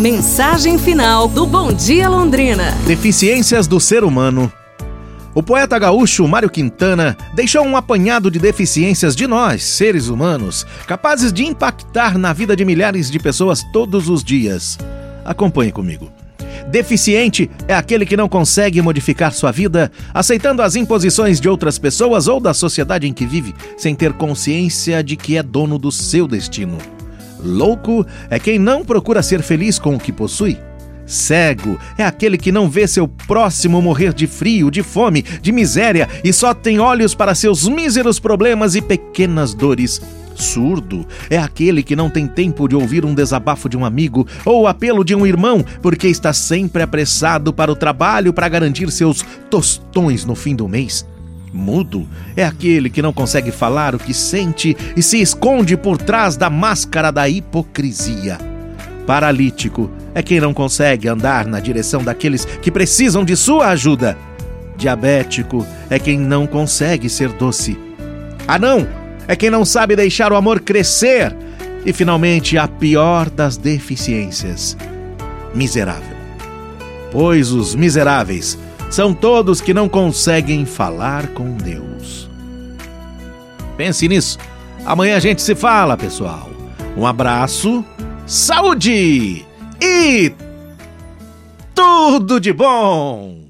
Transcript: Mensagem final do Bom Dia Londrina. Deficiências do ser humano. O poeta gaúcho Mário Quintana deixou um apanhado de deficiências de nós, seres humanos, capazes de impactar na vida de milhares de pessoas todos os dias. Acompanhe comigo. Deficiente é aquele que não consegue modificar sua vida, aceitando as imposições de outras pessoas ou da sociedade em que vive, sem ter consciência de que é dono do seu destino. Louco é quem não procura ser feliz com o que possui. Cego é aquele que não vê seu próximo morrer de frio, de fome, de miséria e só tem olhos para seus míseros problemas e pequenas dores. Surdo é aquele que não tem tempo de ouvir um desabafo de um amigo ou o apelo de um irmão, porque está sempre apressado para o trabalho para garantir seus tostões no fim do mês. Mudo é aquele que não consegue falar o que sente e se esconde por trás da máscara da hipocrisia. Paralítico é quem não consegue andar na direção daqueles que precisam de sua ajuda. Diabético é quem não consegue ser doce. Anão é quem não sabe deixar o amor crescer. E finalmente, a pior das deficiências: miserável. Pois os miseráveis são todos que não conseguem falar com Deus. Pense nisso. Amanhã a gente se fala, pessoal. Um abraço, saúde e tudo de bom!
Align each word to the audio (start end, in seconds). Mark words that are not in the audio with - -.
Mensagem 0.00 0.78
final 0.78 1.28
do 1.28 1.44
Bom 1.44 1.74
Dia 1.74 2.08
Londrina. 2.08 2.70
Deficiências 2.86 3.66
do 3.66 3.78
ser 3.78 4.02
humano. 4.02 4.50
O 5.34 5.42
poeta 5.42 5.78
gaúcho 5.78 6.26
Mário 6.26 6.48
Quintana 6.48 7.14
deixou 7.34 7.62
um 7.66 7.76
apanhado 7.76 8.30
de 8.30 8.38
deficiências 8.38 9.14
de 9.14 9.26
nós, 9.26 9.62
seres 9.62 10.08
humanos, 10.08 10.64
capazes 10.86 11.30
de 11.30 11.44
impactar 11.44 12.16
na 12.16 12.32
vida 12.32 12.56
de 12.56 12.64
milhares 12.64 13.10
de 13.10 13.18
pessoas 13.18 13.62
todos 13.74 14.08
os 14.08 14.24
dias. 14.24 14.78
Acompanhe 15.22 15.70
comigo. 15.70 16.10
Deficiente 16.70 17.50
é 17.68 17.74
aquele 17.74 18.06
que 18.06 18.16
não 18.16 18.26
consegue 18.26 18.80
modificar 18.80 19.34
sua 19.34 19.52
vida, 19.52 19.92
aceitando 20.14 20.62
as 20.62 20.76
imposições 20.76 21.38
de 21.38 21.46
outras 21.46 21.78
pessoas 21.78 22.26
ou 22.26 22.40
da 22.40 22.54
sociedade 22.54 23.06
em 23.06 23.12
que 23.12 23.26
vive, 23.26 23.54
sem 23.76 23.94
ter 23.94 24.14
consciência 24.14 25.04
de 25.04 25.14
que 25.14 25.36
é 25.36 25.42
dono 25.42 25.78
do 25.78 25.92
seu 25.92 26.26
destino. 26.26 26.78
Louco 27.44 28.06
é 28.28 28.38
quem 28.38 28.58
não 28.58 28.84
procura 28.84 29.22
ser 29.22 29.42
feliz 29.42 29.78
com 29.78 29.94
o 29.94 30.00
que 30.00 30.12
possui. 30.12 30.58
Cego 31.06 31.78
é 31.98 32.04
aquele 32.04 32.38
que 32.38 32.52
não 32.52 32.70
vê 32.70 32.86
seu 32.86 33.08
próximo 33.08 33.82
morrer 33.82 34.14
de 34.14 34.28
frio, 34.28 34.70
de 34.70 34.82
fome, 34.82 35.22
de 35.22 35.50
miséria 35.50 36.08
e 36.22 36.32
só 36.32 36.54
tem 36.54 36.78
olhos 36.78 37.14
para 37.14 37.34
seus 37.34 37.66
míseros 37.66 38.20
problemas 38.20 38.76
e 38.76 38.80
pequenas 38.80 39.52
dores. 39.52 40.00
Surdo 40.36 41.06
é 41.28 41.36
aquele 41.36 41.82
que 41.82 41.96
não 41.96 42.08
tem 42.08 42.26
tempo 42.26 42.68
de 42.68 42.76
ouvir 42.76 43.04
um 43.04 43.14
desabafo 43.14 43.68
de 43.68 43.76
um 43.76 43.84
amigo 43.84 44.26
ou 44.44 44.62
o 44.62 44.66
apelo 44.66 45.04
de 45.04 45.14
um 45.14 45.26
irmão, 45.26 45.64
porque 45.82 46.06
está 46.06 46.32
sempre 46.32 46.82
apressado 46.82 47.52
para 47.52 47.72
o 47.72 47.76
trabalho 47.76 48.32
para 48.32 48.48
garantir 48.48 48.90
seus 48.90 49.24
tostões 49.50 50.24
no 50.24 50.34
fim 50.34 50.54
do 50.54 50.68
mês. 50.68 51.04
Mudo 51.52 52.08
é 52.36 52.44
aquele 52.44 52.88
que 52.88 53.02
não 53.02 53.12
consegue 53.12 53.50
falar 53.50 53.94
o 53.94 53.98
que 53.98 54.14
sente 54.14 54.76
e 54.96 55.02
se 55.02 55.20
esconde 55.20 55.76
por 55.76 55.98
trás 55.98 56.36
da 56.36 56.48
máscara 56.48 57.10
da 57.10 57.28
hipocrisia. 57.28 58.38
Paralítico 59.06 59.90
é 60.14 60.22
quem 60.22 60.40
não 60.40 60.54
consegue 60.54 61.08
andar 61.08 61.46
na 61.46 61.58
direção 61.58 62.04
daqueles 62.04 62.44
que 62.44 62.70
precisam 62.70 63.24
de 63.24 63.36
sua 63.36 63.68
ajuda. 63.68 64.16
Diabético 64.76 65.66
é 65.88 65.98
quem 65.98 66.18
não 66.18 66.46
consegue 66.46 67.08
ser 67.08 67.30
doce. 67.30 67.76
Anão 68.46 68.86
é 69.26 69.34
quem 69.34 69.50
não 69.50 69.64
sabe 69.64 69.96
deixar 69.96 70.32
o 70.32 70.36
amor 70.36 70.60
crescer. 70.60 71.34
E 71.84 71.92
finalmente, 71.92 72.58
a 72.58 72.68
pior 72.68 73.28
das 73.30 73.56
deficiências: 73.56 74.76
miserável. 75.54 76.16
Pois 77.10 77.50
os 77.50 77.74
miseráveis 77.74 78.58
são 78.90 79.14
todos 79.14 79.60
que 79.60 79.72
não 79.72 79.88
conseguem 79.88 80.66
falar 80.66 81.28
com 81.28 81.56
Deus. 81.56 82.28
Pense 83.76 84.06
nisso. 84.08 84.36
Amanhã 84.84 85.16
a 85.16 85.20
gente 85.20 85.40
se 85.40 85.54
fala, 85.54 85.96
pessoal. 85.96 86.50
Um 86.96 87.06
abraço, 87.06 87.84
saúde 88.26 89.46
e 89.80 90.32
tudo 91.74 92.40
de 92.40 92.52
bom! 92.52 93.49